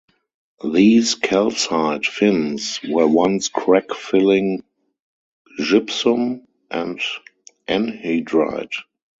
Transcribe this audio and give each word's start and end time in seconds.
These 0.63 1.13
calcite 1.13 2.07
fins 2.07 2.79
were 2.89 3.05
once 3.07 3.49
crack 3.49 3.93
filling 3.93 4.63
gypsum 5.59 6.47
and 6.71 6.99
anhydrite. 7.67 8.73